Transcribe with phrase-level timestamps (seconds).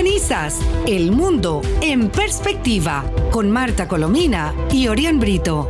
[0.00, 5.68] Sintonizas El Mundo en Perspectiva con Marta Colomina y Orián Brito.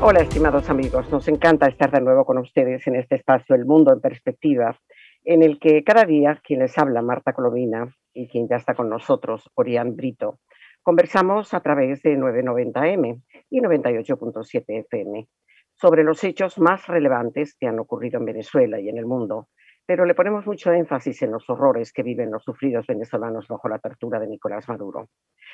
[0.00, 1.08] Hola, estimados amigos.
[1.12, 4.76] Nos encanta estar de nuevo con ustedes en este espacio El Mundo en Perspectiva,
[5.22, 8.88] en el que cada día quien les habla, Marta Colomina, y quien ya está con
[8.88, 10.40] nosotros, Orián Brito,
[10.82, 15.28] conversamos a través de 990M y 98.7 FM
[15.74, 19.46] sobre los hechos más relevantes que han ocurrido en Venezuela y en el mundo
[19.86, 23.78] pero le ponemos mucho énfasis en los horrores que viven los sufridos venezolanos bajo la
[23.78, 25.08] tortura de Nicolás Maduro.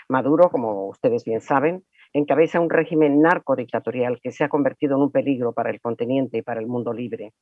[0.09, 5.13] Maduro, como ustedes bien saben, encabeza un régimen narcodictatorial que se ha convertido en un
[5.13, 7.33] peligro para el continente y para el mundo libre.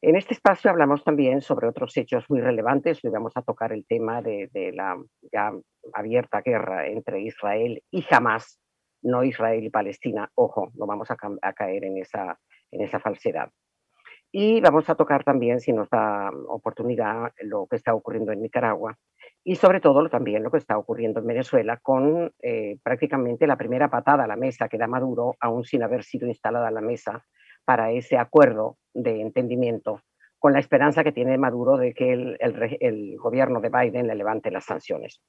[0.00, 3.04] En este espacio hablamos también sobre otros hechos muy relevantes.
[3.04, 4.96] Hoy vamos a tocar el tema de, la
[5.32, 5.52] ya
[5.92, 8.60] abierta guerra entre Israel y Hamas,
[9.02, 10.30] no Israel y Palestina.
[10.36, 11.16] Ojo, no vamos a,
[11.52, 13.50] caer en esa falsedad.
[14.30, 18.98] Y vamos a tocar también, si nos da oportunidad, lo que está ocurriendo en Nicaragua
[19.42, 23.88] y sobre todo también lo que está ocurriendo en Venezuela con eh, prácticamente la primera
[23.88, 27.24] patada a la mesa que da Maduro, aún sin haber sido instalada la mesa
[27.64, 30.02] para ese acuerdo de entendimiento,
[30.38, 34.50] con la esperanza que tiene Maduro de que el, el gobierno de Biden le levante
[34.50, 35.22] las sanciones.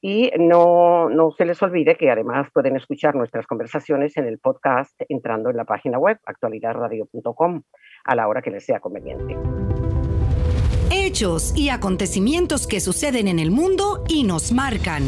[0.00, 4.94] Y no, no se les olvide que además pueden escuchar nuestras conversaciones en el podcast
[5.08, 7.62] entrando en la página web actualidadradio.com
[8.04, 9.36] a la hora que les sea conveniente.
[10.90, 15.02] Hechos y acontecimientos que suceden en el mundo y nos marcan.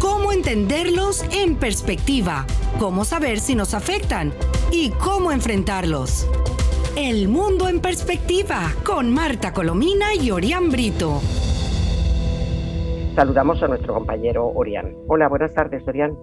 [0.00, 2.46] ¿Cómo entenderlos en perspectiva?
[2.78, 4.32] ¿Cómo saber si nos afectan?
[4.72, 6.26] ¿Y cómo enfrentarlos?
[6.96, 11.20] El mundo en perspectiva con Marta Colomina y Orián Brito.
[13.14, 14.96] Saludamos a nuestro compañero Orián.
[15.06, 16.16] Hola, buenas tardes, Orián.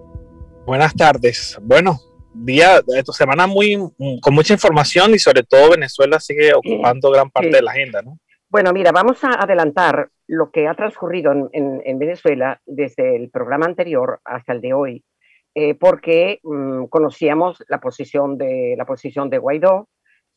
[0.66, 1.56] Buenas tardes.
[1.62, 1.98] Bueno,
[2.34, 3.78] día, de esta semana muy,
[4.20, 8.18] con mucha información y sobre todo Venezuela sigue ocupando gran parte de la agenda, ¿no?
[8.48, 14.20] Bueno, mira, vamos a adelantar lo que ha transcurrido en, Venezuela desde el programa anterior
[14.24, 15.04] hasta el de hoy,
[15.54, 19.88] eh, porque mm, conocíamos la posición de, la posición de Guaidó,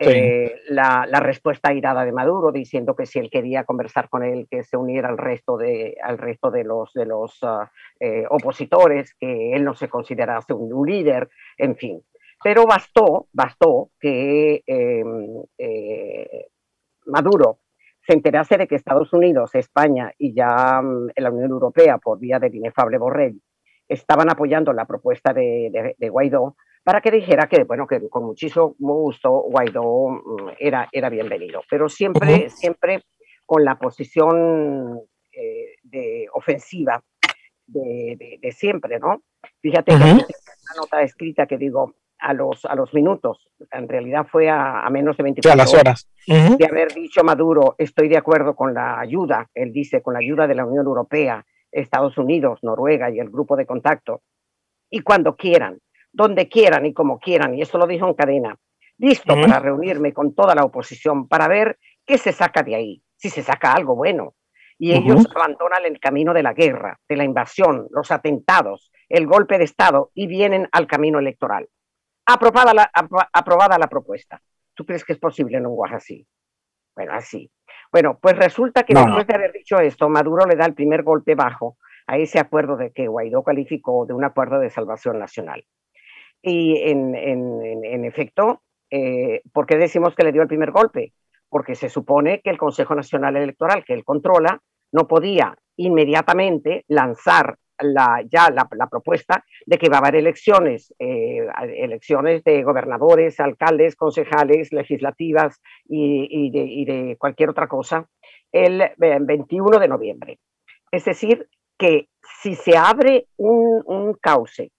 [0.05, 4.63] eh, la, respuesta irada de Maduro diciendo que si él quería conversar con él, que
[4.63, 9.53] se uniera al resto de, al resto de los, de los ah, eh, opositores, que
[9.53, 12.03] él no se considerase un, líder, en fin.
[12.43, 16.47] Pero bastó, bastó que em, eh,
[17.05, 17.59] Maduro
[18.05, 22.39] se enterase de que Estados Unidos, España y ya mm, la Unión Europea, por vía
[22.39, 23.41] del inefable Borrell,
[23.87, 29.29] estaban apoyando la propuesta de Guaidó, para que dijera que, bueno, que con muchísimo gusto
[29.49, 33.03] Guaidó mm, era, era bienvenido, pero siempre, siempre
[33.45, 34.99] con la posición
[35.31, 37.01] eh, de ofensiva
[37.65, 39.23] de, de, siempre, ¿no?
[39.61, 40.25] Fíjate que una
[40.77, 45.23] nota escrita que digo a los, a los minutos, en realidad fue a, menos de
[45.23, 50.01] 24 las horas, de haber dicho Maduro, estoy de acuerdo con la ayuda, él dice,
[50.01, 54.21] con la ayuda de la Unión Europea, Estados Unidos, Noruega y el grupo de contacto,
[54.89, 55.79] y cuando quieran,
[56.13, 58.55] donde quieran y como quieran, y eso lo dijo en cadena,
[58.97, 63.29] listo para reunirme con toda la oposición para ver qué se saca de ahí, si
[63.29, 64.35] se saca algo bueno.
[64.77, 69.57] Y ellos abandonan el camino de la guerra, de la invasión, los atentados, el golpe
[69.57, 71.69] de Estado y vienen al camino electoral.
[72.25, 72.91] Aprobada la,
[73.31, 74.41] aprobada la propuesta.
[74.73, 76.27] ¿Tú crees que es posible en un lenguaje así?
[76.95, 77.51] Bueno, así.
[77.91, 81.35] Bueno, pues resulta que después de haber dicho esto, Maduro le da el primer golpe
[81.35, 85.63] bajo a ese acuerdo de que Guaidó calificó de un acuerdo de salvación nacional.
[86.45, 91.13] Y en, en, efecto, eh, ¿por qué decimos que le dio el primer golpe?
[91.47, 94.61] Porque se supone que el Consejo Nacional Electoral, que él controla,
[94.91, 101.47] no podía inmediatamente lanzar la, ya la, propuesta de que va a haber elecciones, eh,
[101.77, 108.07] elecciones de gobernadores, alcaldes, concejales, legislativas y, de, cualquier otra cosa
[108.51, 110.39] el 21 de noviembre.
[110.91, 112.09] Es decir, que
[112.41, 114.71] si se abre un, un cauce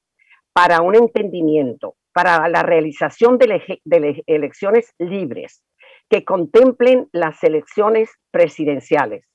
[0.54, 5.62] para un entendimiento, para la realización de, elecciones libres
[6.08, 9.26] que contemplen las elecciones presidenciales,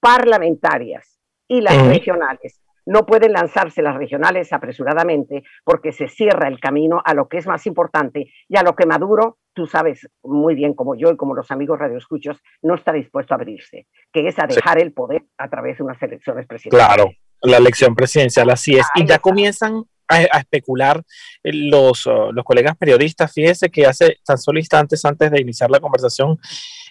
[0.00, 2.60] parlamentarias y las regionales.
[2.86, 7.46] No pueden lanzarse las regionales apresuradamente porque se cierra el camino a lo que es
[7.46, 11.34] más importante y a lo que Maduro, tú sabes muy bien como yo y como
[11.34, 15.50] los amigos radioescuchos, no está dispuesto a abrirse, que es a dejar el poder a
[15.50, 16.94] través de unas elecciones presidenciales.
[16.94, 17.10] Claro,
[17.42, 18.86] la elección presidencial así es.
[18.94, 21.02] y ya comienzan a, especular
[21.42, 23.32] eh, los, uh, los colegas periodistas.
[23.32, 26.38] Fíjese que hace tan solo instantes antes de iniciar la conversación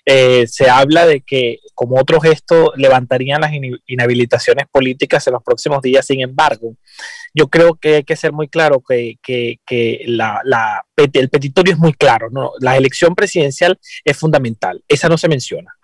[0.08, 3.52] eh, se habla de que como otro gesto levantarían las
[3.88, 6.06] inhabilitaciones políticas en los próximos días.
[6.06, 6.76] Sin embargo,
[7.34, 11.74] yo creo que hay que ser muy claro que, que, que la, la, el petitorio
[11.74, 12.30] es muy claro.
[12.30, 12.52] ¿no?
[12.60, 14.84] La elección presidencial es fundamental.
[14.88, 15.76] Esa no se menciona.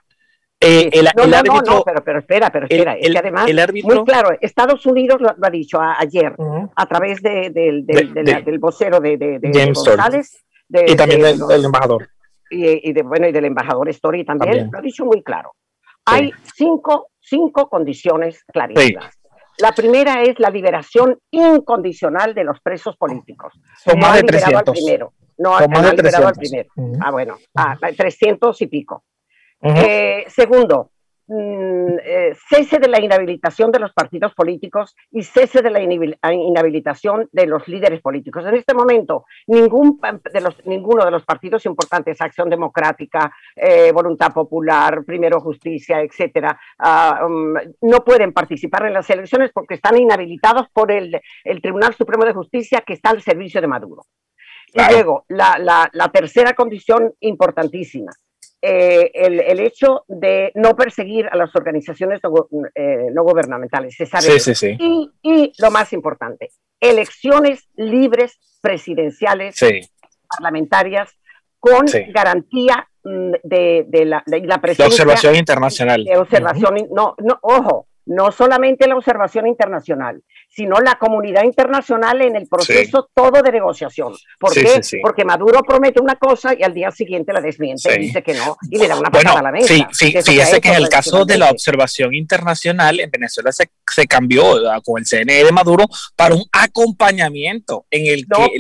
[0.64, 2.94] Eh, el, no, no, no, pero, pero espera, pero espera.
[2.94, 3.50] es que además,
[3.84, 6.36] muy claro, Estados Unidos lo, ha dicho ayer
[6.76, 10.44] a través de, del vocero de, James González.
[10.70, 12.08] y también del, embajador.
[12.52, 15.56] Y, de, bueno, y del embajador Story también, lo ha dicho muy claro.
[16.06, 19.18] Hay cinco, cinco condiciones clarísimas.
[19.58, 23.54] La primera es la liberación incondicional de los presos políticos.
[23.84, 24.76] Son más de 300.
[24.76, 25.14] primero.
[25.38, 26.26] No, Son más de 300.
[26.26, 26.70] al primero.
[27.00, 29.04] Ah, bueno, ah, 300 y pico.
[29.64, 30.92] Eh, segundo,
[31.34, 37.30] Mm, eh, cese de la inhabilitación de los partidos políticos y cese de la inhabilitación
[37.32, 38.44] de los líderes políticos.
[38.46, 39.98] En este momento, ningún
[40.34, 46.60] de los, ninguno de los partidos importantes, Acción Democrática, eh, Voluntad Popular, Primero Justicia, etcétera,
[47.26, 51.22] um, no pueden participar en las elecciones porque están inhabilitados por el,
[51.62, 54.04] Tribunal Supremo de Justicia que está al servicio de Maduro.
[54.74, 58.12] Y luego, la tercera condición importantísima
[58.64, 63.96] eh, el, hecho de no perseguir a las organizaciones no, eh, gubernamentales.
[65.24, 69.56] Y, lo más importante, elecciones libres presidenciales
[70.28, 71.10] parlamentarias
[71.60, 74.24] con garantía mm, de, la,
[74.62, 74.86] presencia.
[74.86, 76.04] De observación internacional.
[76.04, 80.22] De observación, no, no, ojo, no solamente la observación internacional,
[80.54, 84.14] sino la comunidad internacional en el proceso todo de negociación.
[84.38, 84.82] ¿Por qué?
[85.02, 88.78] Porque Maduro promete una cosa y al día siguiente la desmiente, dice que no, y
[88.78, 89.68] le da una patada a la mesa.
[89.68, 94.06] Sí, sí, fíjese que, en el caso de la observación internacional, en Venezuela se, se
[94.08, 94.44] cambió
[94.84, 95.86] con el CNE de Maduro
[96.18, 98.52] para un acompañamiento en el que...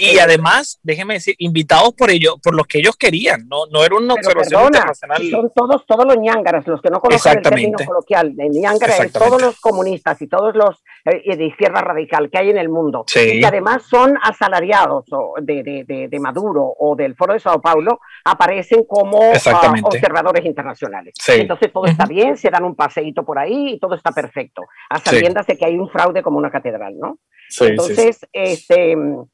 [0.00, 3.96] y, además, déjeme decir, invitados por ellos, por los que ellos querían, no, no era
[3.96, 5.30] una observación internacional.
[5.30, 9.58] Son todos, todos los ñángaras, los que no conocen el término coloquial, ñángara todos los
[9.58, 13.46] comunistas y todos los eh, de izquierda radical que hay en el mundo, y que
[13.46, 15.04] además son asalariados
[15.42, 21.14] de, de, Maduro o del Foro de Sao Paulo, aparecen como ah, observadores internacionales.
[21.28, 24.98] Entonces todo está bien, se dan un paseíto por ahí y todo está perfecto, a
[24.98, 27.18] sabiendas de que hay un fraude como una catedral, ¿no?
[27.60, 29.24] Entonces, este Em,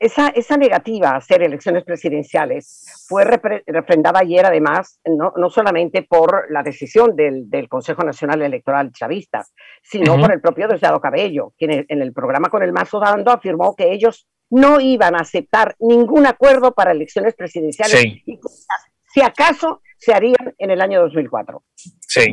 [0.00, 6.50] esa, esa, negativa a hacer elecciones presidenciales fue refrendada ayer, además, no, no solamente por
[6.50, 9.44] la decisión del, del, Consejo Nacional Electoral chavista,
[9.82, 13.74] sino por el propio Diosdado Cabello, quien en el programa con el Mazo Dando afirmó
[13.76, 18.38] que ellos no iban a aceptar ningún acuerdo para elecciones presidenciales, y
[19.12, 21.62] si acaso se harían en el año 2004.
[21.74, 22.32] Sí.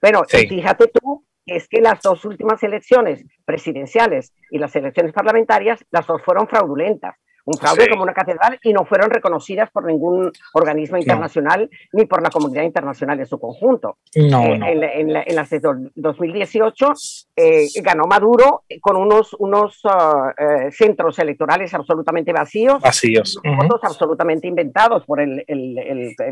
[0.00, 6.06] Bueno, fíjate tú es que las dos últimas elecciones presidenciales y las elecciones parlamentarias, las
[6.06, 7.16] dos fueron fraudulentas.
[7.46, 12.22] Un fraude como una catedral y no fueron reconocidas por ningún organismo internacional ni por
[12.22, 13.98] la comunidad internacional en su conjunto.
[14.16, 15.60] No, eh, En, las de
[15.94, 16.92] 2018
[17.36, 22.80] eh, ganó Maduro con unos, unos ah, eh, centros electorales absolutamente vacíos.
[22.80, 23.38] Vacíos.
[23.44, 25.44] Votos absolutamente inventados por el,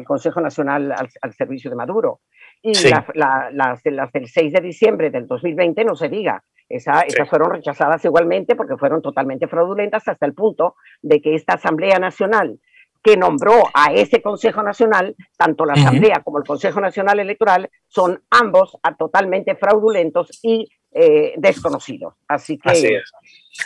[0.06, 2.20] Consejo Nacional al Servicio de Maduro.
[2.62, 3.05] Y las,
[3.53, 6.44] las, del 6 de diciembre del 2020 no se diga.
[6.69, 11.55] Esa, Esas fueron rechazadas igualmente porque fueron totalmente fraudulentas hasta el punto de que esta
[11.55, 12.59] Asamblea Nacional
[13.03, 18.23] que nombró a ese Consejo Nacional, tanto la Asamblea como el Consejo Nacional Electoral, son
[18.31, 22.15] ambos totalmente fraudulentos y eh, desconocidos.
[22.29, 23.03] Así que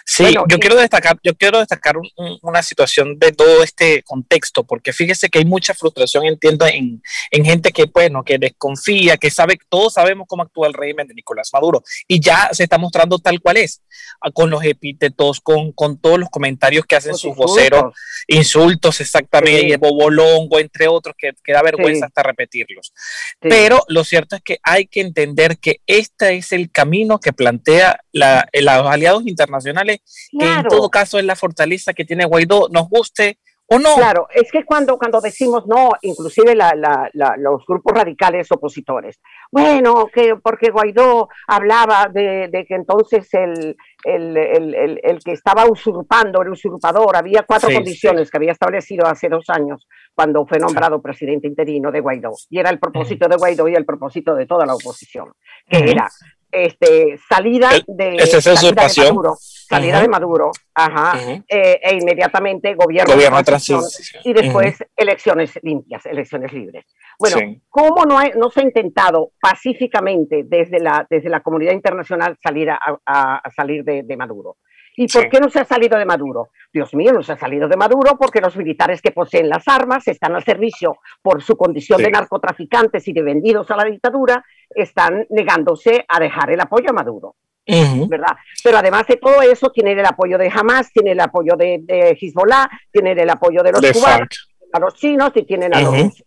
[0.05, 1.95] Sí, yo, quiero destacar, yo quiero destacar
[2.43, 7.45] una situación de todo este contexto, porque fíjese que hay mucha frustración, entiendo, en, en
[7.45, 11.51] gente que, bueno, que desconfía, que sabe, todos sabemos cómo actúa el régimen de Nicolás
[11.53, 13.83] Maduro, y ya se está mostrando tal cual es,
[14.21, 17.95] ah, con los epítetos, con, con todos los comentarios que hacen sus voceros,
[18.27, 19.77] insultos exactamente, sí.
[19.77, 22.93] bobolongo, entre otros, que, que da vergüenza hasta repetirlos.
[23.41, 28.01] Pero lo cierto es que hay que entender que este es el camino que plantea
[28.13, 30.01] la, los aliados internacionales
[30.39, 33.95] que en todo caso es la fortaleza que tiene Guaidó, nos guste o no.
[33.97, 39.21] Claro, es que cuando, cuando decimos no, inclusive los grupos radicales opositores,
[39.51, 47.17] bueno, que porque Guaidó hablaba de, que entonces el, el, que estaba usurpando, el usurpador,
[47.17, 52.01] había cuatro condiciones que había establecido hace dos años cuando fue nombrado presidente interino de
[52.01, 52.33] Guaidó.
[52.49, 55.33] Y era el propósito de Guaidó y el propósito de toda la oposición,
[55.69, 56.09] que era
[56.51, 63.39] este, salida de, salida de Maduro, salida de Maduro ajá, eh, e inmediatamente gobierno, gobierno
[63.39, 63.83] de transición,
[64.25, 66.85] y después elecciones limpias, elecciones libres.
[67.19, 72.71] Bueno, ¿cómo no, no se ha intentado pacíficamente desde la, desde la comunidad internacional salir
[72.71, 74.57] a, a, salir de, de Maduro?
[74.97, 76.51] ¿Y por qué no se ha salido de Maduro?
[76.73, 80.09] Dios mío, no se ha salido de Maduro porque los militares que poseen las armas
[80.09, 85.27] están al servicio por su condición de narcotraficantes y de vendidos a la dictadura, están
[85.31, 87.37] negándose a dejar el apoyo a Maduro.
[87.67, 88.37] ¿verdad?
[88.63, 92.69] Pero además de todo eso, tienen el apoyo de Hamas, tienen el apoyo de, Hezbollah,
[92.93, 96.23] tienen el apoyo de los cubanos, a los chinos y tienen a los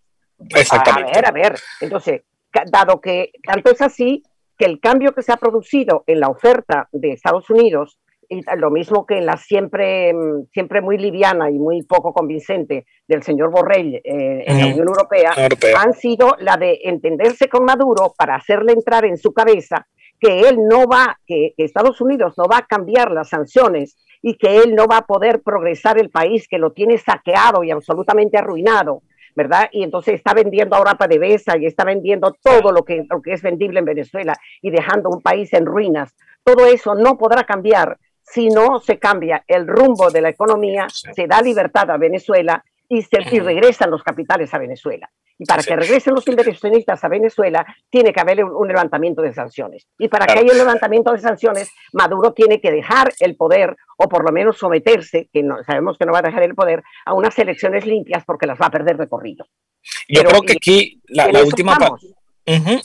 [0.49, 1.11] Exactamente.
[1.11, 1.59] A ver, a ver.
[1.81, 2.21] Entonces,
[2.71, 4.23] dado que tanto es así
[4.57, 7.98] que el cambio que se ha producido en la oferta de Estados Unidos
[8.29, 10.13] y lo mismo que en la siempre,
[10.53, 15.33] siempre muy liviana y muy poco convincente del señor Borrell eh, en la Unión Europea,
[15.77, 19.87] han sido la de entenderse con Maduro para hacerle entrar en su cabeza
[20.19, 24.57] que él no va, que, Estados Unidos no va a cambiar las sanciones y que
[24.57, 29.01] él no va a poder progresar el país, que lo tiene saqueado y absolutamente arruinado,
[29.35, 29.69] ¿verdad?
[29.71, 33.41] Y entonces está vendiendo ahora PDVSA y está vendiendo todo lo que, lo que es
[33.41, 36.13] vendible en Venezuela y dejando un país en ruinas.
[36.43, 37.97] Todo eso no podrá cambiar
[38.31, 43.01] si no se cambia el rumbo de la economía, se da libertad a Venezuela y,
[43.01, 45.09] se, regresan los capitales a Venezuela.
[45.41, 49.87] Y para que regresen los inversionistas a Venezuela, tiene que haber un, levantamiento de sanciones.
[49.97, 54.09] Y para que haya un levantamiento de sanciones, Maduro tiene que dejar el poder, o
[54.09, 57.13] por lo menos someterse, que no, sabemos que no va a dejar el poder, a
[57.13, 59.45] unas elecciones limpias porque las va a perder de corrido.
[60.09, 62.05] Yo creo que aquí la, última parte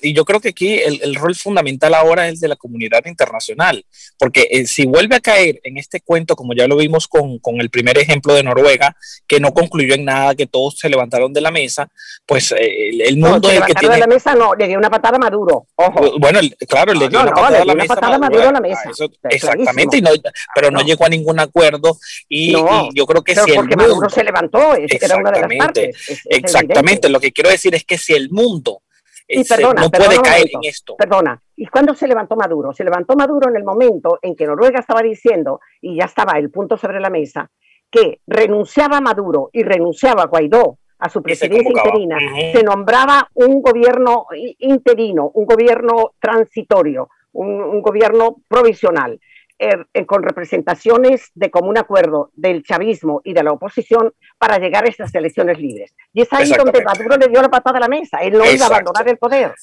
[0.03, 3.85] y yo creo que aquí el, rol fundamental ahora es de la comunidad internacional,
[4.19, 7.61] porque eh, si vuelve a caer en este cuento, como ya lo vimos con, con,
[7.61, 11.41] el primer ejemplo de Noruega, que no concluyó en nada, que todos se levantaron de
[11.41, 11.89] la mesa,
[12.27, 13.95] pues eh, el, mundo es el que tiene...
[13.95, 16.19] de la mesa no, le dio una patada a Maduro, ojo.
[16.19, 18.91] Bueno, claro, le dio una patada, a, la mesa, patada a Maduro a la mesa.
[19.31, 20.11] exactamente, y no,
[20.55, 21.97] pero no, llegó a ningún acuerdo
[22.29, 23.77] y, yo creo que si el mundo...
[23.77, 25.97] Maduro se levantó, era una de las partes.
[26.27, 28.83] exactamente, lo que quiero decir es que si el mundo
[29.27, 30.97] y este, perdona, no puede caer en esto.
[30.97, 32.73] Perdona, ¿y cuándo se levantó Maduro?
[32.73, 36.51] Se levantó Maduro en el momento en que Noruega estaba diciendo, y ya estaba el
[36.51, 37.51] punto sobre la mesa,
[37.91, 42.19] que renunciaba Maduro y renunciaba Guaidó a su presidencia interina,
[42.53, 44.27] se nombraba un gobierno
[44.59, 49.21] interino, un gobierno transitorio, un gobierno provisional.
[49.57, 54.85] Er, eh, con representaciones de común acuerdo del chavismo y de la oposición para llegar
[54.85, 55.95] a estas elecciones libres.
[56.13, 58.19] Y es ahí donde Maduro le dio la patada a la mesa.
[58.19, 59.55] Él no iba a abandonar el poder.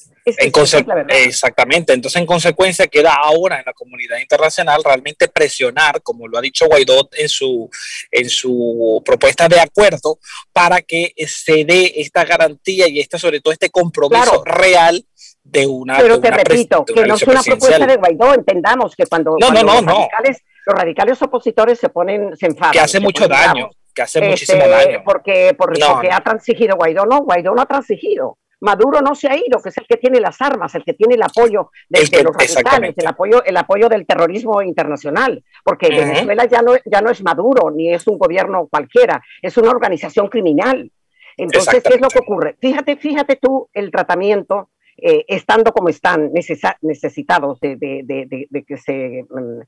[1.26, 1.92] exactamente.
[1.92, 6.66] Entonces, en consecuencia, queda ahora en la comunidad internacional realmente presionar, como lo ha dicho
[6.68, 7.68] Guaidó en su,
[8.10, 10.18] en su propuesta de acuerdo,
[10.54, 15.04] para que se dé esta garantía y esta, sobre todo este compromiso real
[15.52, 15.98] de una.
[15.98, 20.42] Pero te repito, que no es una propuesta de Guaidó, entendamos que cuando, los, radicales,
[20.66, 22.72] los radicales opositores se ponen, se enfadan.
[22.72, 25.02] Que hace mucho daño, que hace muchísimo este, daño.
[25.04, 28.38] Porque, porque, ha transigido Guaidó, no, Guaidó no ha transigido.
[28.60, 31.16] Maduro no se ha ido, que es el que tiene las armas, el que tiene
[31.16, 36.62] el apoyo de, los radicales, el apoyo, el apoyo del terrorismo internacional, porque Venezuela ya
[36.62, 40.92] no, ya no es Maduro, ni es un gobierno cualquiera, es una organización criminal.
[41.36, 42.56] Entonces, ¿qué es lo que ocurre?
[42.60, 49.60] Fíjate, fíjate tú el tratamiento eh, estando como están, necesitados de, que se mm,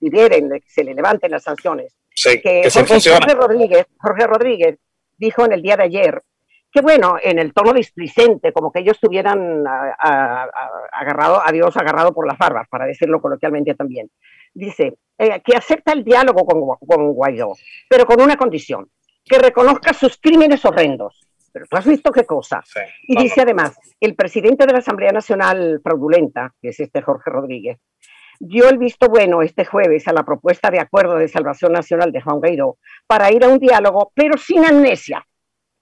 [0.00, 1.94] liberen, de que se le levanten las sanciones.
[2.14, 4.78] que, Jorge, Rodríguez, Jorge Rodríguez
[5.16, 6.22] dijo en el día de ayer
[6.72, 12.26] que bueno, en el tono displicente, como que ellos estuvieran agarrado a Dios agarrado por
[12.26, 14.08] las barbas, para decirlo coloquialmente también.
[14.54, 17.54] Dice eh, que acepta el diálogo con, con Guaidó,
[17.88, 18.88] pero con una condición,
[19.24, 22.62] que reconozca sus crímenes horrendos pero tú has visto qué cosa.
[23.02, 27.78] y dice además, el presidente de la Asamblea Nacional fraudulenta, que es este Jorge Rodríguez,
[28.40, 32.22] dio el visto bueno este jueves a la propuesta de acuerdo de salvación nacional de
[32.22, 35.24] Juan Guaidó para ir a un diálogo, pero sin amnesia.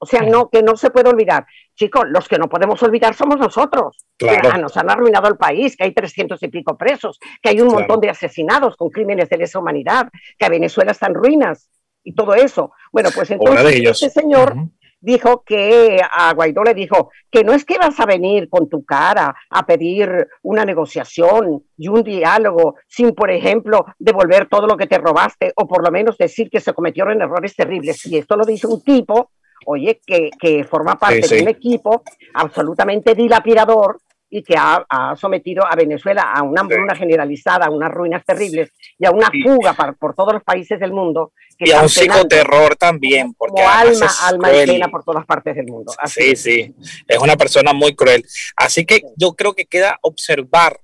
[0.01, 1.45] O sea, no, que no se puede olvidar.
[1.75, 4.05] Chicos, los que no podemos olvidar somos nosotros.
[4.17, 4.59] Claro.
[4.59, 8.01] nos han arruinado el país, que hay trescientos y pico presos, que hay un montón
[8.01, 10.09] de asesinados con crímenes de lesa humanidad,
[10.39, 11.69] que Venezuela está en ruinas
[12.05, 12.73] y todo eso.
[12.93, 14.57] Bueno, pues entonces este señor
[15.01, 18.85] dijo que a Guaidó le dijo que no es que vas a venir con tu
[18.85, 24.87] cara a pedir una negociación y un diálogo sin, por ejemplo, devolver todo lo que
[24.87, 28.05] te robaste o por lo menos decir que se cometieron errores terribles.
[28.07, 29.31] Y esto lo dice un tipo,
[29.67, 32.03] oye, que, que forma parte de un equipo
[32.35, 33.99] absolutamente dilapidador
[34.31, 34.85] y que ha,
[35.17, 39.75] sometido a Venezuela a una hambruna generalizada, a unas ruinas terribles y a una fuga
[39.99, 41.33] por todos los países del mundo.
[41.59, 43.35] y a un psicoterror también.
[43.35, 45.93] Porque como alma, alma y pena por todas partes del mundo.
[46.07, 46.75] sí, sí,
[47.07, 48.25] es una persona muy cruel.
[48.57, 50.81] Así que yo creo que queda observar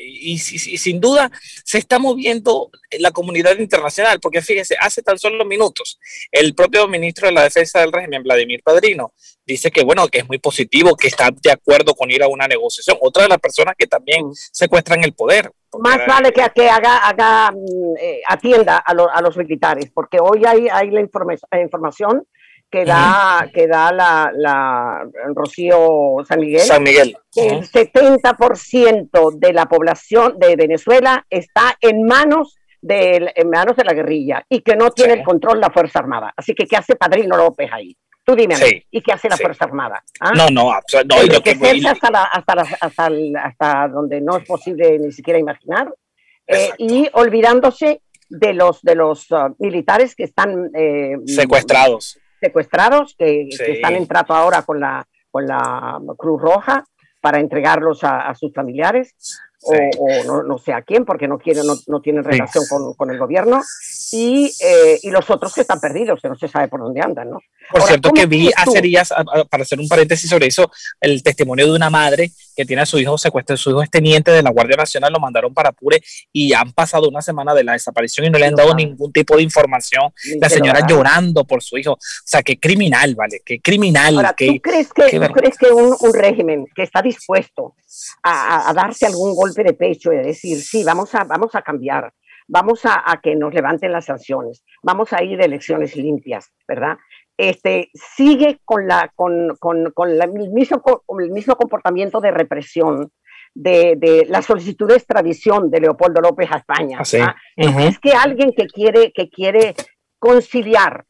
[0.00, 1.30] y, sin duda
[1.64, 5.98] se está moviendo la comunidad internacional, porque fíjese, hace tan solo minutos
[6.30, 9.12] el propio ministro de la Defensa del régimen, Vladimir Padrino,
[9.46, 12.46] dice que bueno, que es muy positivo, que está de acuerdo con ir a una
[12.48, 12.96] negociación.
[13.00, 14.32] Otra de las personas que también mm.
[14.32, 15.50] secuestran el poder.
[15.78, 20.42] Más vale que, que haga, haga mm, eh, atienda a, a, los militares, porque hoy
[20.46, 22.26] hay, hay la, información
[22.72, 26.62] que da, que da la, la, Rocío San Miguel.
[26.62, 27.14] San Miguel.
[27.36, 33.92] El 70% de la población de Venezuela está en manos de, en manos de la
[33.92, 36.32] guerrilla y que no tiene el control la Fuerza Armada.
[36.34, 37.94] Así que, ¿qué hace Padrino López ahí?
[38.24, 38.54] Tú dime,
[38.90, 40.02] ¿y qué hace la Fuerza Armada?
[40.20, 40.32] ¿Ah?
[40.34, 41.24] No, no, no.
[41.24, 41.50] Y que
[41.86, 43.12] hasta, hasta,
[43.42, 45.92] hasta, donde no es posible ni siquiera imaginar,
[46.46, 48.00] eh, y olvidándose
[48.30, 52.18] de los, de los uh, militares que están eh, secuestrados.
[52.42, 56.84] Secuestrados, que, están en trato ahora con la, con la Cruz Roja
[57.20, 59.14] para entregarlos a sus familiares.
[59.64, 63.10] O, no, no, sé a quién, porque no, quieren, no, no tienen relación con, con,
[63.10, 63.62] el gobierno,
[64.12, 67.30] y, eh, y, los otros que están perdidos, que no se sabe por dónde andan,
[67.30, 67.40] ¿no?
[67.70, 69.12] Por cierto, que vi hace días,
[69.48, 72.98] para hacer un paréntesis sobre eso, el testimonio de una madre que tiene a su
[72.98, 76.02] hijo secuestrado, su hijo es teniente de la Guardia Nacional, lo mandaron para Apure
[76.32, 79.36] y han pasado una semana de la desaparición y no le han dado ningún tipo
[79.36, 80.12] de información.
[80.40, 81.92] La señora llorando por su hijo.
[81.92, 83.42] O sea, qué criminal, ¿vale?
[83.44, 84.14] Qué criminal.
[84.36, 87.74] ¿tú, crees que, crees que un, un, régimen que está dispuesto
[88.22, 92.12] a, a, darse algún golpe de pecho y decir, sí, vamos a, vamos a cambiar,
[92.48, 96.96] vamos a, a que nos levanten las sanciones, vamos a ir de elecciones limpias, ¿verdad?
[97.36, 100.82] este, sigue con, la, con, con, con la, el, mismo,
[101.18, 103.10] el mismo comportamiento de represión
[103.54, 106.98] de, de, la solicitud de extradición de Leopoldo López a España.
[107.20, 109.74] Ah, Es que alguien que quiere, que quiere
[110.18, 111.04] conciliar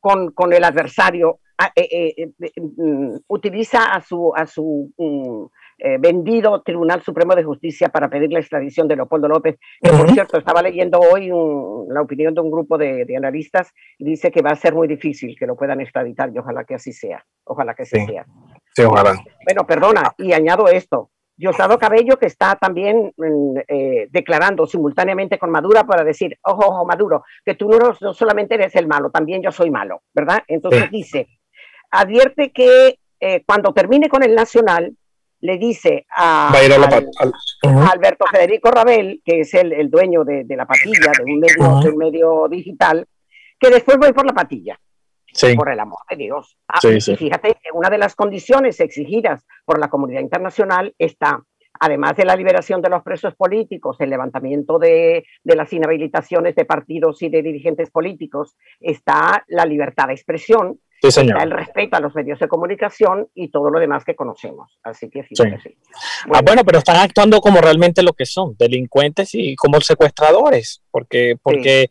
[0.00, 5.46] con, con el adversario ah, eh, eh, eh, mm, utiliza a su, a su mm,
[5.82, 10.10] eh, vendido Tribunal Supremo de Justicia para pedir la extradición de Leopoldo López, que por
[10.10, 11.28] cierto estaba leyendo hoy
[11.88, 15.36] la opinión de un grupo de, analistas y dice que va a ser muy difícil
[15.38, 18.26] que lo puedan extraditar y ojalá que así sea, ojalá que así sea.
[18.74, 19.14] Sí, ojalá.
[19.44, 21.10] Bueno, perdona, y añado esto,
[21.40, 26.84] Diosdado Cabello, que está también mm, eh, declarando simultáneamente con Maduro para decir, ojo, ojo,
[26.84, 30.42] Maduro, que tú no, solamente eres el malo, también yo soy malo, ¿verdad?
[30.46, 31.28] Entonces dice,
[31.90, 34.94] advierte que eh, cuando termine con el Nacional,
[35.40, 36.52] le dice a,
[37.92, 41.96] Alberto Federico Rabel, que es el, dueño de, la patilla, de un, medio, de un
[41.96, 43.06] medio digital,
[43.58, 44.78] que después voy por la patilla.
[45.56, 46.58] Por el amor de Dios.
[46.66, 51.40] Ah, fíjate que una de las condiciones exigidas por la comunidad internacional está,
[51.78, 56.64] además de la liberación de los presos políticos, el levantamiento de, de las inhabilitaciones de
[56.64, 62.38] partidos y de dirigentes políticos, está la libertad de expresión, el respeto a los medios
[62.38, 64.78] de comunicación y todo lo demás que conocemos.
[64.82, 65.34] Así que sí.
[66.32, 66.62] Ah, bueno.
[66.64, 71.88] pero están actuando como realmente lo que son, delincuentes y como secuestradores, porque, porque,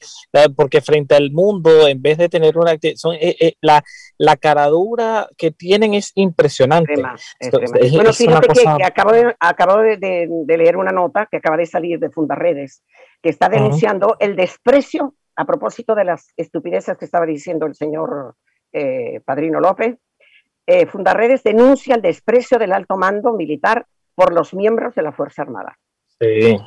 [0.56, 3.84] porque frente al mundo, en vez de tener una son, eh, eh, la,
[4.17, 6.93] la caradura que tienen es impresionante.
[6.95, 12.12] bueno, fíjate que, acabo, de, acabo de, leer una nota que acaba de salir de
[12.12, 12.84] Fundaredes,
[13.22, 18.36] que está denunciando el desprecio a propósito de las estupideces que estaba diciendo el señor
[18.73, 19.97] eh, Padrino López,
[20.65, 25.41] eh, Fundarredes denuncia el desprecio del alto mando militar por los miembros de la Fuerza
[25.41, 25.77] Armada.
[26.21, 26.60] Sí.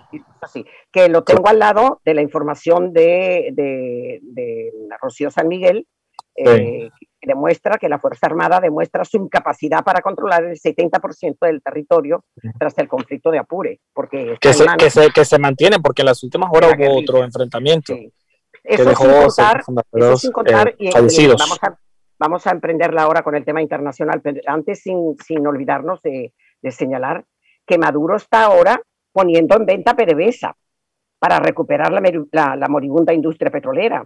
[0.90, 5.86] que lo tengo al lado de la información de, de, Rocío San Miguel,
[6.34, 11.62] eh, que demuestra que la Fuerza Armada demuestra su incapacidad para controlar el 70% del
[11.62, 12.24] territorio
[12.58, 13.80] tras el conflicto de Apure.
[13.92, 17.22] Porque que, se, que, se, que se mantiene, porque en las últimas horas hubo otro
[17.22, 17.94] enfrentamiento.
[18.64, 19.62] Eso, sin contar,
[19.92, 21.78] eso sin contar, y, vamos a,
[22.22, 26.32] vamos a emprenderla ahora con el tema internacional, pero antes sin, sin olvidarnos de,
[26.70, 27.24] señalar
[27.66, 28.80] que Maduro está ahora
[29.10, 30.56] poniendo en venta PDVSA
[31.18, 34.04] para recuperar la, la, moribunda industria petrolera.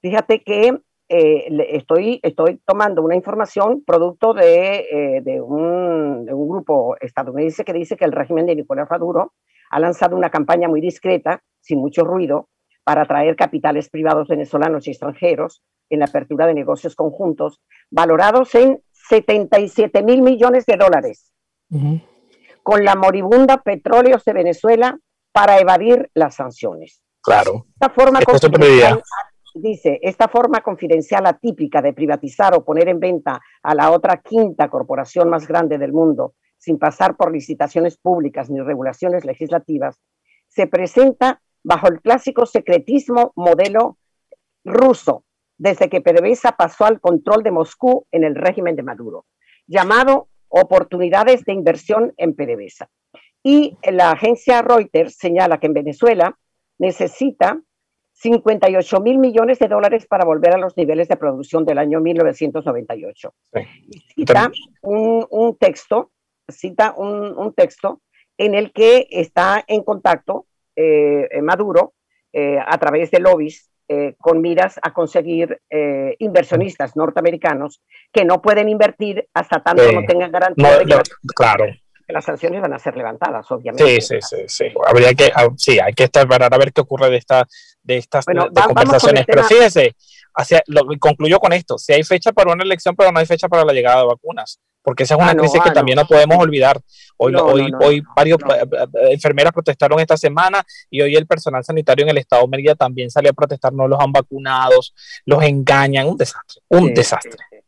[0.00, 0.76] Fíjate que
[1.08, 7.64] eh, estoy, estoy tomando una información producto de, eh, de, un, de, un, grupo estadounidense
[7.64, 9.34] que dice que el régimen de Nicolás Maduro
[9.70, 12.48] ha lanzado una campaña muy discreta, sin mucho ruido,
[12.82, 18.82] para atraer capitales privados venezolanos y extranjeros en la apertura de negocios conjuntos, valorados en
[18.92, 21.32] 77 mil millones de dólares,
[22.62, 24.98] con la moribunda Petróleos de Venezuela
[25.32, 27.02] para evadir las sanciones.
[27.20, 27.66] Claro.
[27.74, 28.20] Esta forma
[29.54, 34.68] dice, esta forma confidencial atípica de privatizar o poner en venta a la otra quinta
[34.68, 40.00] corporación más grande del mundo, sin pasar por licitaciones públicas ni regulaciones legislativas,
[40.48, 43.98] se presenta bajo el clásico secretismo modelo
[44.64, 45.24] ruso,
[45.62, 49.26] desde que PDVSA pasó al control de Moscú en el régimen de Maduro,
[49.68, 52.90] llamado oportunidades de inversión en PDVSA.
[53.44, 56.36] Y la agencia Reuters señala que en Venezuela
[56.78, 57.60] necesita
[58.14, 63.32] 58 mil millones de dólares para volver a los niveles de producción del año 1998.
[64.16, 64.50] Cita
[64.82, 66.10] un, texto,
[66.48, 68.02] cita un, texto
[68.36, 71.94] en el que está en contacto eh, Maduro
[72.32, 78.40] eh, a través de lobbies eh, con miras a conseguir eh, inversionistas norteamericanos que no
[78.40, 81.02] pueden invertir hasta tanto no tengan garantía de que,
[81.34, 81.64] claro.
[82.12, 84.00] Las sanciones van a ser levantadas, obviamente.
[84.00, 84.64] Sí, sí, sí, sí.
[84.86, 87.46] Habría que, ah, sí, hay que estar para ver qué ocurre de esta,
[87.82, 89.24] de estas conversaciones.
[89.26, 89.96] Pero fíjese,
[90.34, 93.48] hacia, lo, concluyo con esto, si hay fecha para una elección, pero no hay fecha
[93.48, 96.06] para la llegada de vacunas, porque esa es una ah, crisis que ah, también no.
[96.06, 96.80] podemos olvidar.
[97.16, 102.04] Hoy, hoy, hoy varios eh, eh, enfermeras protestaron esta semana y hoy el personal sanitario
[102.04, 104.80] en el estado de Mérida también salió a protestar, no los han vacunado,
[105.24, 107.61] los engañan, un desastre, un desastre.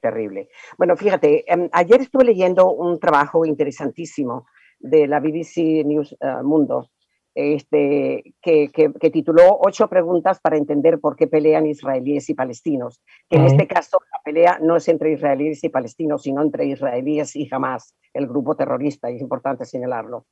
[0.00, 0.48] Terrible.
[0.78, 4.46] Bueno, fíjate, em, ayer estuve leyendo un trabajo interesantísimo
[4.78, 6.90] de la BBC News eh, Mundo
[7.36, 13.02] este, que, que, tituló Ocho preguntas para entender por qué pelean israelíes y palestinos.
[13.28, 17.36] Que en este caso la pelea no es entre israelíes y palestinos, sino entre israelíes
[17.36, 20.24] y Hamas, el grupo terrorista, es importante señalarlo.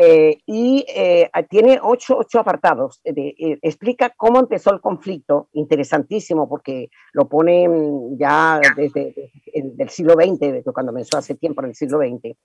[0.00, 3.00] Eh, y eh, tiene ocho, ocho apartados.
[3.02, 7.68] De, eh, explica cómo empezó el conflicto, interesantísimo, porque lo pone
[8.16, 12.36] ya desde, el siglo XX, desde cuando comenzó hace tiempo, en el siglo XX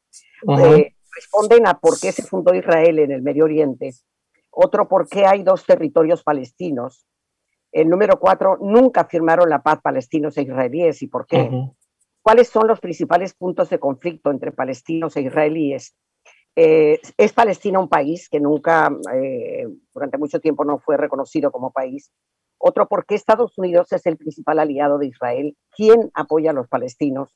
[1.15, 3.93] responden a por qué se fundó Israel en el Medio Oriente,
[4.49, 7.05] otro por qué hay dos territorios palestinos,
[7.71, 11.49] el número cuatro, nunca firmaron la paz palestinos e israelíes y por qué.
[12.23, 15.95] ¿Cuáles son los principales puntos de conflicto entre palestinos e israelíes?
[16.55, 21.71] Eh, ¿Es Palestina un país que nunca, eh, durante mucho tiempo, no fue reconocido como
[21.71, 22.11] país?
[22.57, 25.57] Otro, ¿por qué Estados Unidos es el principal aliado de Israel?
[25.75, 27.35] ¿Quién apoya a los palestinos?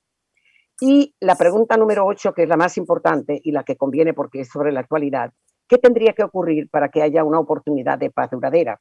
[0.79, 4.41] Y la pregunta número ocho, que es la más importante y la que conviene porque
[4.41, 5.33] es sobre la actualidad,
[5.67, 8.79] ¿qué tendría que ocurrir para que haya una oportunidad de paz duradera?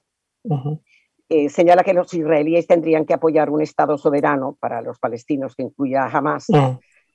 [1.28, 5.64] Eh, señala que los israelíes tendrían que apoyar un Estado soberano para los palestinos que
[5.64, 6.46] incluya a Hamas,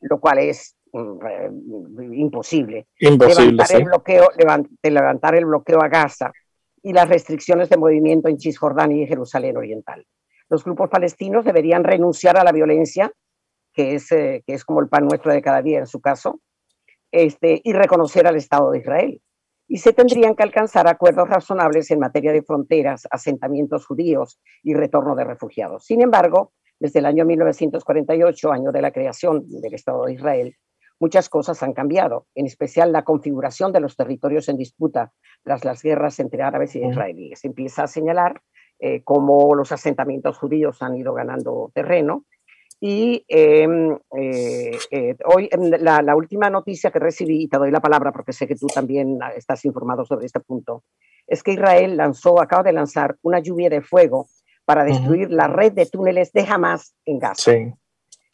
[0.01, 1.51] lo cual es mm, eh,
[2.13, 2.87] imposible.
[2.99, 4.27] levantar, el bloqueo,
[4.83, 6.31] levantar el bloqueo a Gaza
[6.83, 10.05] y las restricciones de movimiento en Cisjordania y Jerusalén Oriental.
[10.49, 13.11] Los grupos palestinos deberían renunciar a la violencia
[13.73, 16.41] que es, eh, que es como el pan nuestro de cada día en su caso,
[17.11, 19.21] este, y reconocer al Estado de Israel.
[19.67, 25.15] Y se tendrían que alcanzar acuerdos razonables en materia de fronteras, asentamientos judíos y retorno
[25.15, 25.85] de refugiados.
[25.85, 30.55] Sin embargo, desde el año 1948, año de la creación del Estado de Israel,
[31.01, 35.11] muchas cosas han cambiado, en especial la configuración de los territorios en disputa
[35.43, 37.43] tras las guerras entre árabes y israelíes.
[37.43, 38.41] Empieza a señalar
[38.79, 42.25] eh, cómo los asentamientos judíos han ido ganando terreno,
[42.83, 47.69] y em, eh, eh, hoy em, la, la, última noticia que recibí, y te doy
[47.69, 50.83] la palabra porque sé que tú también estás informado sobre este punto,
[51.27, 54.27] es que Israel lanzó, acaba de lanzar una lluvia de fuego
[54.65, 57.51] para destruir la red de túneles de Hamas en Gaza.
[57.51, 57.73] Sí.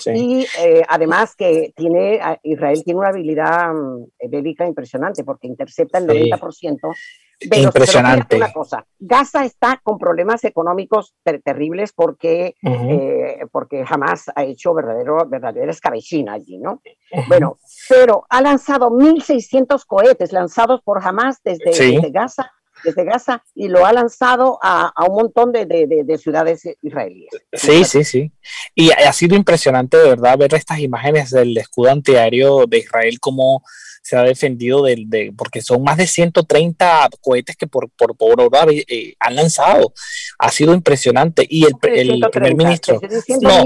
[0.05, 6.07] Y eh, además que tiene, Israel tiene una habilidad mm, bélica impresionante porque intercepta el
[6.07, 6.95] 90%
[7.39, 8.35] de Impresionante.
[8.35, 15.17] Una cosa, Gaza está con problemas económicos terribles porque, eh, porque jamás ha hecho verdadero,
[15.27, 16.81] verdadera escabechina allí, ¿no?
[17.27, 22.51] Bueno, pero ha lanzado 1.600 cohetes lanzados por Hamas desde, desde Gaza
[22.83, 27.31] desde Gaza y lo ha lanzado a, a un montón de, de, de, ciudades israelíes.
[27.53, 28.31] Sí, sí, sí.
[28.75, 33.63] Y ha sido impresionante, de verdad, ver estas imágenes del escudo antiaéreo de Israel como
[34.01, 38.39] se ha defendido del, de, porque son más de 130 cohetes que por, por, por
[38.39, 39.93] hora eh, han lanzado.
[40.39, 41.45] Ha sido impresionante.
[41.49, 43.01] Y el, el primer ministro...
[43.41, 43.65] No,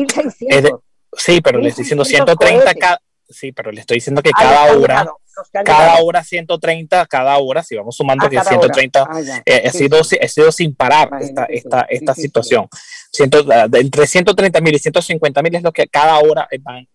[1.13, 2.99] sí, pero le estoy diciendo 130 cada
[3.31, 5.05] sí, pero le estoy diciendo que cada hora,
[5.63, 10.27] cada hora 130, cada hora, si vamos sumando que 130, ah, eh, ha, sido, ha
[10.27, 12.67] sido sin parar esta, esta, esta situación.
[13.11, 16.87] Ciento, entre 130 mil y 150 mil es lo que cada hora van,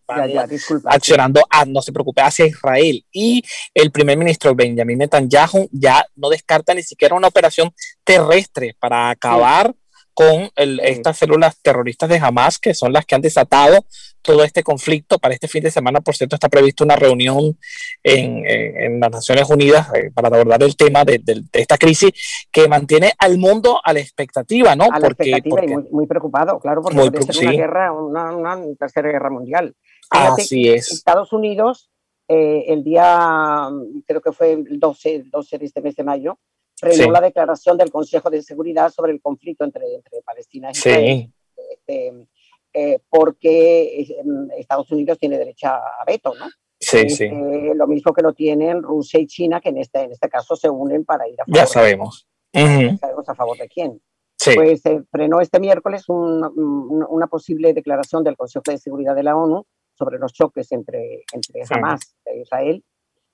[0.87, 3.05] accionando, no se preocupe, hacia Israel.
[3.13, 3.43] Y
[3.75, 7.73] el primer ministro Benjamin Netanyahu ya no descarta ni siquiera una operación
[8.05, 9.75] terrestre para acabar
[10.17, 13.85] con estas células terroristas de Hamas, que son las que han desatado
[14.23, 15.19] todo este conflicto.
[15.19, 17.59] Para este fin de semana, por cierto, está prevista una reunión
[18.03, 21.21] en, las Naciones Unidas eh, para abordar el tema de,
[21.53, 22.13] esta crisis
[22.51, 24.85] que mantiene al mundo a la expectativa, ¿no?
[24.85, 28.59] A la porque, expectativa y muy, preocupado, claro, porque muy, puede ser una guerra, una,
[28.79, 29.75] tercera guerra mundial.
[30.09, 30.93] Así es.
[30.93, 31.91] Estados Unidos,
[32.27, 33.69] eh, el día,
[34.07, 36.39] creo que fue el 12, 12 de este mes de mayo,
[36.77, 41.33] frenó la declaración del Consejo de Seguridad sobre el conflicto entre, entre Palestina y Israel.
[41.71, 42.27] Este,
[42.73, 46.47] eh, porque mm, Estados Unidos tiene derecho a veto, ¿no?
[46.79, 47.25] Sí, sí.
[47.25, 50.57] Este, lo mismo que lo tienen Rusia y China, que en este, en este caso
[50.57, 51.59] se unen para ir a favor.
[51.59, 52.29] Ya sabemos.
[52.53, 54.01] De, sabemos a favor de quién.
[54.39, 54.53] Sí.
[54.55, 59.65] Pues se frenó este miércoles una posible declaración del Consejo de Seguridad de la ONU
[59.95, 62.85] sobre los choques entre, entre Hamas e Israel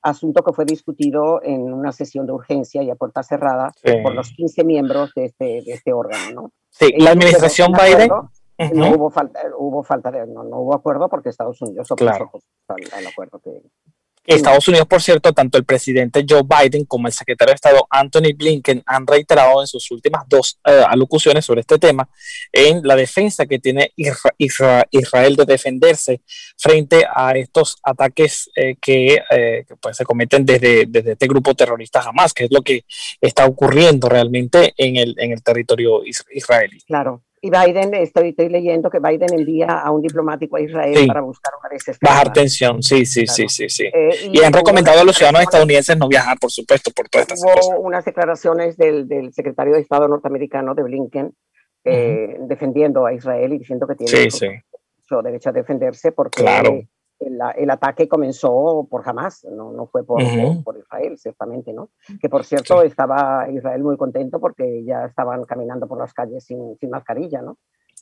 [0.02, 4.30] asunto que fue discutido en una sesión de urgencia y a puerta cerrada por los
[4.32, 6.42] 15 miembros de este, de este órgano.
[6.42, 6.52] ¿no?
[6.70, 8.10] Sí, la administración Biden.
[8.74, 12.30] No hubo falta, hubo falta de, no, hubo acuerdo porque Estados Unidos opuso claro.
[12.68, 13.60] al, acuerdo que,
[14.24, 18.34] Estados Unidos, por cierto, tanto el presidente Joe Biden como el secretario de Estado Anthony
[18.36, 22.08] Blinken han reiterado en sus últimas dos eh, alocuciones sobre este tema
[22.52, 23.92] en la defensa que tiene
[24.36, 26.20] Israel de defenderse
[26.56, 32.00] frente a estos ataques eh, que, eh, pues, se cometen desde, desde este grupo terrorista
[32.00, 32.84] Hamas, que es lo que
[33.20, 36.80] está ocurriendo realmente en el, en el territorio israelí.
[36.86, 37.22] Claro.
[37.44, 41.52] Y Biden, estoy, estoy leyendo que Biden envía a un diplomático a Israel para buscar
[41.58, 42.20] una desescalada.
[42.20, 43.68] Bajar tensión, sí, sí, sí, sí.
[43.68, 43.86] sí.
[43.92, 47.42] Eh, y, han recomendado a los ciudadanos estadounidenses no viajar, por supuesto, por todas estas
[47.42, 47.66] cosas.
[47.66, 51.34] Hubo unas declaraciones del, del, secretario de Estado norteamericano de Blinken
[51.84, 54.46] eh, defendiendo a Israel y diciendo que tiene sí,
[55.24, 56.80] derecho a defenderse porque claro
[57.26, 60.22] el, ataque comenzó por Hamas, no, no fue por,
[60.62, 61.90] por, Israel, ciertamente, ¿no?
[62.20, 66.76] Que por cierto estaba Israel muy contento porque ya estaban caminando por las calles sin,
[66.78, 67.58] sin mascarilla, ¿no?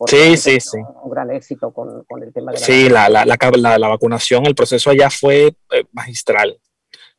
[0.07, 0.79] sí, sí, sí.
[1.03, 4.47] Un gran éxito con, con el tema de la Sí, la, la, la, la, vacunación,
[4.47, 6.59] el proceso allá fue eh, magistral.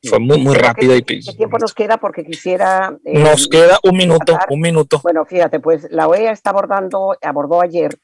[0.03, 0.93] Fue muy, muy rápido.
[1.05, 1.97] ¿Qué, y, ¿Qué tiempo nos queda?
[1.97, 2.97] Porque quisiera...
[3.05, 4.99] Eh, nos queda un minuto, un minuto.
[5.03, 7.99] Bueno, fíjate, pues la OEA está abordando, abordó ayer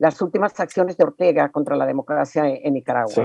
[0.00, 3.22] las últimas acciones de Ortega contra la democracia en, Nicaragua.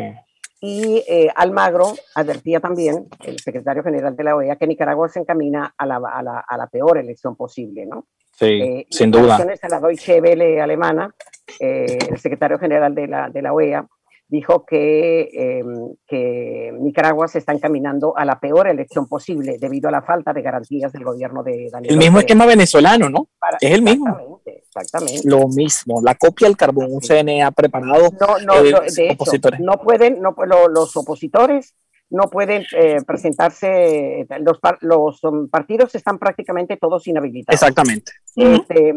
[0.60, 5.74] Y eh, Almagro advertía también, el secretario general de la OEA, que Nicaragua se encamina
[5.78, 8.08] a la, a la, a la peor elección posible, ¿no?
[8.34, 9.38] Sí, eh, sin duda.
[9.38, 11.16] A la Deutsche Welle alemana,
[11.62, 13.88] eh, el secretario general de la, de la OEA
[14.28, 19.92] dijo que, em, que, Nicaragua se está encaminando a la peor elección posible debido a
[19.92, 21.94] la falta de garantías del gobierno de Daniel.
[21.94, 23.30] El mismo esquema venezolano, ¿no?
[23.62, 24.35] es el mismo.
[24.76, 25.28] Exactamente.
[25.28, 28.10] Lo mismo, la copia del carbón, un CNA preparado.
[28.20, 30.36] No, no, eh, de hecho, no pueden, no,
[30.70, 31.76] los opositores
[32.10, 37.60] no pueden eh, presentarse, los, los um, partidos están prácticamente todos inhabilitados.
[37.60, 38.12] Exactamente.
[38.36, 38.94] Este,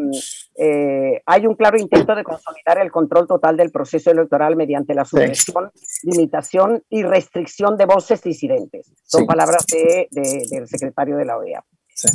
[0.55, 5.05] eh, hay un claro intento de consolidar el control total del proceso electoral mediante la
[5.05, 5.71] supresión,
[6.03, 8.91] limitación y restricción de voces disidentes.
[9.03, 11.63] Son palabras de, del secretario de la OEA.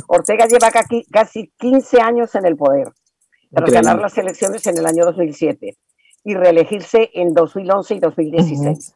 [0.07, 0.71] Ortega lleva
[1.11, 2.87] casi 15 años en el poder,
[3.55, 5.77] tras ganar las elecciones en el año 2007
[6.23, 8.95] y reelegirse en 2011 y 2016.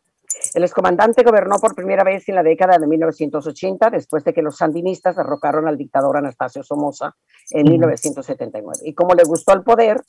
[0.54, 4.58] El excomandante gobernó por primera vez en la década de 1980, después de que los
[4.58, 7.15] sandinistas derrocaron al dictador Anastasio Somoza
[7.52, 8.80] en 1979.
[8.84, 10.02] Y como le gustó el poder,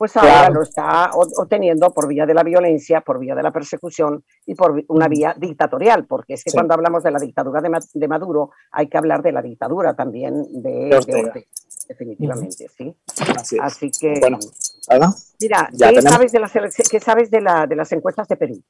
[0.00, 4.24] pues ahora lo está obteniendo por vía de la violencia, por vía de la persecución
[4.46, 8.50] y por una vía dictatorial, porque es que cuando hablamos de la dictadura de, Maduro
[8.70, 11.34] hay que hablar de la dictadura también de, Ortega,
[11.86, 12.96] definitivamente, ¿sí?
[13.60, 14.38] Así, que, bueno,
[15.38, 16.52] mira, ¿qué sabes, de las,
[16.90, 18.62] ¿qué sabes de, la, de las encuestas de Perú?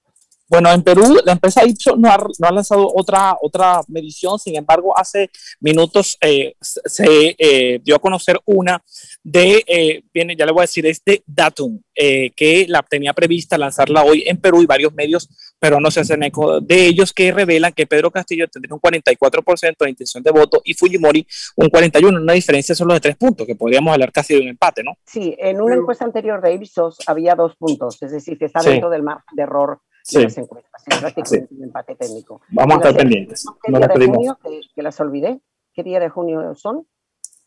[0.51, 4.57] Bueno, en Perú la empresa Ipsos no ha, no ha lanzado otra, otra medición, sin
[4.57, 8.83] embargo, hace minutos eh, se eh, dio a conocer una
[9.23, 13.59] de, eh, viene, ya le voy a decir, es de Datum, que la tenía prevista
[13.59, 17.31] lanzarla hoy en Perú y varios medios, pero no se hacen eco de ellos, que
[17.31, 21.25] revelan que Pedro Castillo tendría un 44% de intención de voto y Fujimori
[21.57, 24.83] un 41%, una diferencia solo de tres puntos, que podríamos hablar casi de un empate,
[24.83, 24.97] ¿no?
[25.05, 28.89] Sí, en una encuesta anterior de Ipsos había dos puntos, es decir, que está dentro
[28.89, 30.23] del margen de error sí.
[30.23, 30.83] las encuestas.
[30.87, 32.41] Es prácticamente un empate técnico.
[32.51, 33.47] Vamos a estar pendientes.
[33.63, 34.39] ¿Qué día de junio?
[34.43, 35.41] Que, que, las olvidé.
[35.73, 36.87] ¿Qué día de junio son?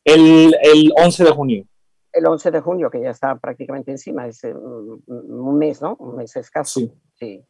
[0.04, 1.66] El, el 11 de junio.
[2.12, 5.96] El 11 de junio, que ya está prácticamente encima, es eh, un mes, ¿no?
[5.96, 6.80] Un mes escaso.
[6.80, 6.94] Sí.
[7.16, 7.46] sí.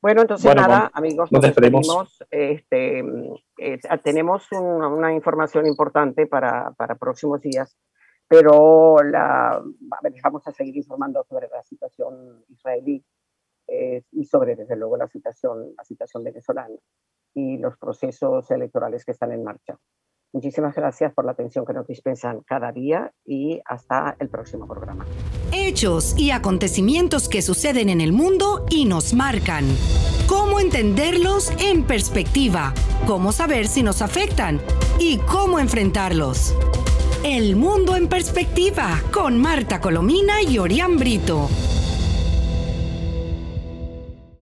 [0.00, 2.18] Bueno, entonces nada, amigos, nos, despedimos.
[2.30, 3.00] Este,
[3.58, 7.76] eh, tenemos una, una, información importante para, para próximos días,
[8.28, 9.60] pero la,
[10.22, 13.04] vamos a seguir informando sobre la situación israelí
[13.68, 16.76] eh, y sobre, desde luego, la situación, la situación venezolana
[17.34, 19.78] y los procesos electorales que están en marcha.
[20.32, 25.06] Muchísimas gracias por la atención que nos dispensan cada día y hasta el próximo programa.
[25.52, 29.64] Hechos y acontecimientos que suceden en el mundo y nos marcan.
[30.28, 32.74] ¿Cómo entenderlos en perspectiva?
[33.06, 34.60] ¿Cómo saber si nos afectan?
[35.00, 36.54] ¿Y cómo enfrentarlos?
[37.24, 41.48] El mundo en perspectiva con Marta Colomina y Orián Brito.